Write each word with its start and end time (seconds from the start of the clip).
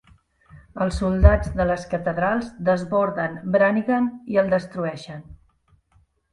Els 0.85 0.95
soldats 1.01 1.51
de 1.59 1.67
les 1.73 1.85
catedrals 1.91 2.49
desborden 2.71 3.37
Brannigan 3.59 4.11
i 4.35 4.43
el 4.45 4.53
destrueixen. 4.59 5.25